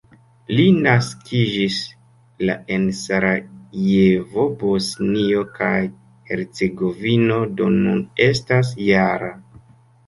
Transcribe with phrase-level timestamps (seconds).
[0.59, 1.75] Li naskiĝis
[2.49, 5.73] la en Sarajevo, Bosnio kaj
[6.33, 9.33] Hercegovino, do nun estas -jara.